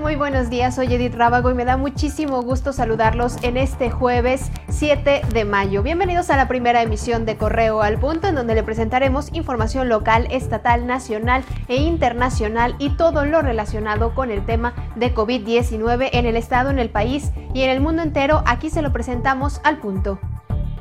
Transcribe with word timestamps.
Muy 0.00 0.16
buenos 0.16 0.50
días, 0.50 0.74
soy 0.74 0.92
Edith 0.92 1.14
Rábago 1.14 1.50
y 1.50 1.54
me 1.54 1.64
da 1.64 1.76
muchísimo 1.76 2.42
gusto 2.42 2.72
saludarlos 2.72 3.36
en 3.42 3.56
este 3.56 3.90
jueves 3.90 4.50
7 4.68 5.22
de 5.32 5.44
mayo. 5.44 5.82
Bienvenidos 5.82 6.30
a 6.30 6.36
la 6.36 6.46
primera 6.46 6.82
emisión 6.82 7.24
de 7.24 7.36
Correo 7.36 7.80
al 7.80 7.98
Punto, 7.98 8.28
en 8.28 8.34
donde 8.34 8.54
le 8.54 8.62
presentaremos 8.62 9.32
información 9.32 9.88
local, 9.88 10.26
estatal, 10.30 10.86
nacional 10.86 11.42
e 11.68 11.76
internacional 11.76 12.76
y 12.78 12.90
todo 12.96 13.24
lo 13.24 13.40
relacionado 13.40 14.14
con 14.14 14.30
el 14.30 14.44
tema 14.44 14.74
de 14.96 15.14
COVID-19 15.14 16.10
en 16.12 16.26
el 16.26 16.36
estado, 16.36 16.70
en 16.70 16.78
el 16.78 16.90
país 16.90 17.32
y 17.54 17.62
en 17.62 17.70
el 17.70 17.80
mundo 17.80 18.02
entero. 18.02 18.42
Aquí 18.46 18.68
se 18.68 18.82
lo 18.82 18.92
presentamos 18.92 19.60
al 19.64 19.78
punto. 19.78 20.18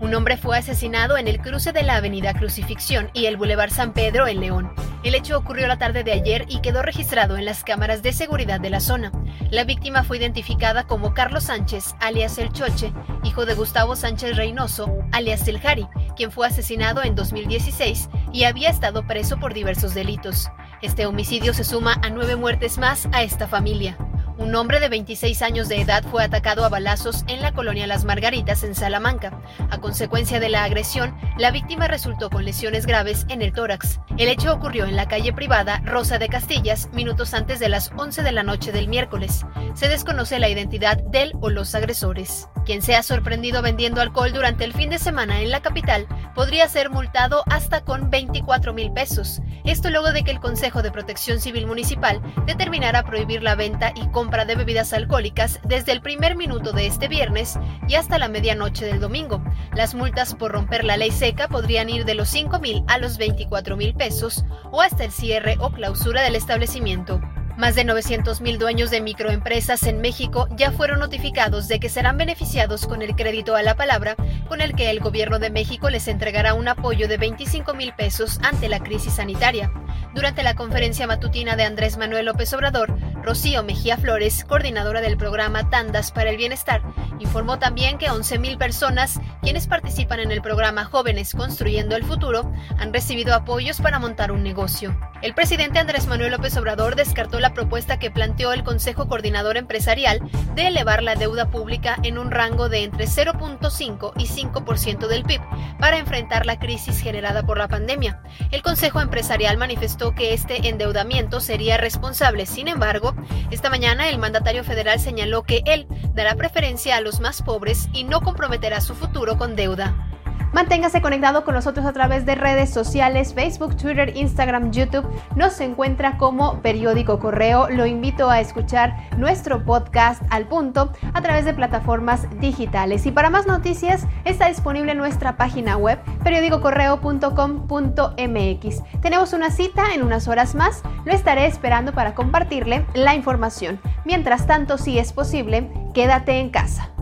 Un 0.00 0.14
hombre 0.14 0.36
fue 0.36 0.58
asesinado 0.58 1.16
en 1.16 1.26
el 1.26 1.40
cruce 1.40 1.72
de 1.72 1.82
la 1.82 1.96
Avenida 1.96 2.34
Crucifixión 2.34 3.08
y 3.14 3.26
el 3.26 3.36
Boulevard 3.38 3.70
San 3.70 3.92
Pedro 3.92 4.26
en 4.26 4.40
León. 4.40 4.85
El 5.06 5.14
hecho 5.14 5.38
ocurrió 5.38 5.68
la 5.68 5.78
tarde 5.78 6.02
de 6.02 6.10
ayer 6.10 6.46
y 6.48 6.58
quedó 6.62 6.82
registrado 6.82 7.36
en 7.36 7.44
las 7.44 7.62
cámaras 7.62 8.02
de 8.02 8.12
seguridad 8.12 8.58
de 8.58 8.70
la 8.70 8.80
zona. 8.80 9.12
La 9.52 9.62
víctima 9.62 10.02
fue 10.02 10.18
identificada 10.18 10.88
como 10.88 11.14
Carlos 11.14 11.44
Sánchez, 11.44 11.94
alias 12.00 12.38
El 12.38 12.50
Choche, 12.52 12.92
hijo 13.22 13.46
de 13.46 13.54
Gustavo 13.54 13.94
Sánchez 13.94 14.36
Reynoso, 14.36 14.92
alias 15.12 15.46
El 15.46 15.60
Jari, 15.60 15.86
quien 16.16 16.32
fue 16.32 16.48
asesinado 16.48 17.04
en 17.04 17.14
2016 17.14 18.08
y 18.32 18.42
había 18.42 18.68
estado 18.68 19.06
preso 19.06 19.38
por 19.38 19.54
diversos 19.54 19.94
delitos. 19.94 20.50
Este 20.82 21.06
homicidio 21.06 21.54
se 21.54 21.62
suma 21.62 22.00
a 22.02 22.10
nueve 22.10 22.34
muertes 22.34 22.76
más 22.76 23.08
a 23.12 23.22
esta 23.22 23.46
familia. 23.46 23.96
Un 24.38 24.54
hombre 24.54 24.80
de 24.80 24.90
26 24.90 25.40
años 25.40 25.70
de 25.70 25.80
edad 25.80 26.04
fue 26.10 26.22
atacado 26.22 26.66
a 26.66 26.68
balazos 26.68 27.24
en 27.26 27.40
la 27.40 27.52
colonia 27.52 27.86
Las 27.86 28.04
Margaritas, 28.04 28.64
en 28.64 28.74
Salamanca. 28.74 29.40
A 29.70 29.78
consecuencia 29.78 30.40
de 30.40 30.50
la 30.50 30.62
agresión, 30.62 31.16
la 31.38 31.50
víctima 31.50 31.88
resultó 31.88 32.28
con 32.28 32.44
lesiones 32.44 32.84
graves 32.84 33.24
en 33.30 33.40
el 33.40 33.54
tórax. 33.54 33.98
El 34.18 34.28
hecho 34.28 34.52
ocurrió 34.52 34.84
en 34.84 34.94
la 34.94 35.08
calle 35.08 35.32
privada 35.32 35.80
Rosa 35.86 36.18
de 36.18 36.28
Castillas, 36.28 36.90
minutos 36.92 37.32
antes 37.32 37.60
de 37.60 37.70
las 37.70 37.90
11 37.96 38.22
de 38.22 38.32
la 38.32 38.42
noche 38.42 38.72
del 38.72 38.88
miércoles. 38.88 39.46
Se 39.72 39.88
desconoce 39.88 40.38
la 40.38 40.50
identidad 40.50 40.98
del 40.98 41.32
o 41.40 41.48
los 41.48 41.74
agresores. 41.74 42.48
Quien 42.66 42.82
sea 42.82 43.02
sorprendido 43.02 43.62
vendiendo 43.62 44.02
alcohol 44.02 44.32
durante 44.32 44.64
el 44.64 44.74
fin 44.74 44.90
de 44.90 44.98
semana 44.98 45.40
en 45.40 45.50
la 45.50 45.62
capital 45.62 46.06
podría 46.34 46.68
ser 46.68 46.90
multado 46.90 47.42
hasta 47.46 47.84
con 47.84 48.10
24 48.10 48.74
mil 48.74 48.92
pesos. 48.92 49.40
Esto 49.64 49.88
luego 49.88 50.12
de 50.12 50.24
que 50.24 50.30
el 50.30 50.40
Consejo 50.40 50.82
de 50.82 50.90
Protección 50.90 51.40
Civil 51.40 51.66
Municipal 51.66 52.20
determinara 52.44 53.04
prohibir 53.04 53.42
la 53.42 53.54
venta 53.54 53.92
y 53.94 54.08
compra 54.08 54.25
de 54.26 54.56
bebidas 54.56 54.92
alcohólicas 54.92 55.60
desde 55.62 55.92
el 55.92 56.00
primer 56.02 56.34
minuto 56.34 56.72
de 56.72 56.86
este 56.86 57.06
viernes 57.06 57.58
y 57.88 57.94
hasta 57.94 58.18
la 58.18 58.28
medianoche 58.28 58.84
del 58.84 58.98
domingo. 58.98 59.42
Las 59.74 59.94
multas 59.94 60.34
por 60.34 60.50
romper 60.50 60.84
la 60.84 60.96
ley 60.96 61.12
seca 61.12 61.46
podrían 61.46 61.88
ir 61.88 62.04
de 62.04 62.14
los 62.14 62.28
5 62.28 62.58
mil 62.58 62.82
a 62.88 62.98
los 62.98 63.18
24 63.18 63.76
mil 63.76 63.94
pesos 63.94 64.44
o 64.72 64.82
hasta 64.82 65.04
el 65.04 65.12
cierre 65.12 65.56
o 65.60 65.70
clausura 65.70 66.22
del 66.22 66.34
establecimiento. 66.34 67.20
Más 67.56 67.74
de 67.74 67.86
900.000 67.86 68.58
dueños 68.58 68.90
de 68.90 69.00
microempresas 69.00 69.84
en 69.84 70.02
México 70.02 70.46
ya 70.50 70.72
fueron 70.72 70.98
notificados 70.98 71.68
de 71.68 71.80
que 71.80 71.88
serán 71.88 72.18
beneficiados 72.18 72.86
con 72.86 73.00
el 73.00 73.16
crédito 73.16 73.56
a 73.56 73.62
la 73.62 73.76
palabra, 73.76 74.14
con 74.46 74.60
el 74.60 74.74
que 74.74 74.90
el 74.90 75.00
gobierno 75.00 75.38
de 75.38 75.48
México 75.48 75.88
les 75.88 76.06
entregará 76.06 76.52
un 76.52 76.68
apoyo 76.68 77.08
de 77.08 77.16
25 77.16 77.72
mil 77.72 77.94
pesos 77.94 78.38
ante 78.42 78.68
la 78.68 78.80
crisis 78.80 79.14
sanitaria. 79.14 79.72
Durante 80.14 80.42
la 80.42 80.54
conferencia 80.54 81.06
matutina 81.06 81.56
de 81.56 81.64
Andrés 81.64 81.96
Manuel 81.96 82.26
López 82.26 82.52
Obrador, 82.52 82.94
Rocío 83.26 83.64
Mejía 83.64 83.96
Flores, 83.96 84.44
coordinadora 84.44 85.00
del 85.00 85.16
programa 85.16 85.68
Tandas 85.68 86.12
para 86.12 86.30
el 86.30 86.36
Bienestar, 86.36 86.80
informó 87.18 87.58
también 87.58 87.98
que 87.98 88.06
11.000 88.06 88.56
personas, 88.56 89.18
quienes 89.42 89.66
participan 89.66 90.20
en 90.20 90.30
el 90.30 90.42
programa 90.42 90.84
Jóvenes 90.84 91.34
Construyendo 91.34 91.96
el 91.96 92.04
Futuro, 92.04 92.52
han 92.78 92.94
recibido 92.94 93.34
apoyos 93.34 93.80
para 93.80 93.98
montar 93.98 94.30
un 94.30 94.44
negocio. 94.44 94.96
El 95.22 95.34
presidente 95.34 95.80
Andrés 95.80 96.06
Manuel 96.06 96.30
López 96.30 96.56
Obrador 96.56 96.94
descartó 96.94 97.40
la 97.40 97.52
propuesta 97.52 97.98
que 97.98 98.12
planteó 98.12 98.52
el 98.52 98.62
Consejo 98.62 99.08
Coordinador 99.08 99.56
Empresarial 99.56 100.20
de 100.54 100.68
elevar 100.68 101.02
la 101.02 101.16
deuda 101.16 101.50
pública 101.50 101.96
en 102.04 102.18
un 102.18 102.30
rango 102.30 102.68
de 102.68 102.84
entre 102.84 103.06
0.5 103.06 104.12
y 104.18 104.26
5% 104.26 105.08
del 105.08 105.24
PIB 105.24 105.40
para 105.80 105.98
enfrentar 105.98 106.46
la 106.46 106.60
crisis 106.60 107.00
generada 107.00 107.44
por 107.44 107.58
la 107.58 107.66
pandemia. 107.66 108.22
El 108.52 108.62
Consejo 108.62 109.00
Empresarial 109.00 109.56
manifestó 109.56 110.14
que 110.14 110.32
este 110.32 110.68
endeudamiento 110.68 111.40
sería 111.40 111.76
responsable. 111.76 112.46
Sin 112.46 112.68
embargo, 112.68 113.15
esta 113.50 113.70
mañana 113.70 114.08
el 114.08 114.18
mandatario 114.18 114.64
federal 114.64 114.98
señaló 114.98 115.42
que 115.42 115.62
él 115.66 115.86
dará 116.14 116.34
preferencia 116.34 116.96
a 116.96 117.00
los 117.00 117.20
más 117.20 117.42
pobres 117.42 117.88
y 117.92 118.04
no 118.04 118.20
comprometerá 118.20 118.80
su 118.80 118.94
futuro 118.94 119.36
con 119.38 119.56
deuda. 119.56 120.15
Manténgase 120.52 121.02
conectado 121.02 121.44
con 121.44 121.54
nosotros 121.54 121.84
a 121.86 121.92
través 121.92 122.24
de 122.24 122.34
redes 122.34 122.70
sociales, 122.70 123.34
Facebook, 123.34 123.76
Twitter, 123.76 124.16
Instagram, 124.16 124.70
YouTube. 124.70 125.06
Nos 125.34 125.60
encuentra 125.60 126.16
como 126.16 126.62
Periódico 126.62 127.18
Correo. 127.18 127.68
Lo 127.68 127.86
invito 127.86 128.30
a 128.30 128.40
escuchar 128.40 128.96
nuestro 129.16 129.64
podcast 129.64 130.22
al 130.30 130.46
punto 130.46 130.92
a 131.12 131.20
través 131.20 131.44
de 131.44 131.54
plataformas 131.54 132.26
digitales. 132.40 133.06
Y 133.06 133.10
para 133.10 133.30
más 133.30 133.46
noticias 133.46 134.06
está 134.24 134.48
disponible 134.48 134.94
nuestra 134.94 135.36
página 135.36 135.76
web 135.76 135.98
periódicocorreo.com.mx. 136.24 138.82
Tenemos 139.02 139.32
una 139.32 139.50
cita 139.50 139.94
en 139.94 140.02
unas 140.02 140.28
horas 140.28 140.54
más. 140.54 140.82
Lo 141.04 141.12
estaré 141.12 141.46
esperando 141.46 141.92
para 141.92 142.14
compartirle 142.14 142.86
la 142.94 143.14
información. 143.14 143.80
Mientras 144.04 144.46
tanto, 144.46 144.78
si 144.78 144.98
es 144.98 145.12
posible, 145.12 145.70
quédate 145.92 146.40
en 146.40 146.50
casa. 146.50 146.95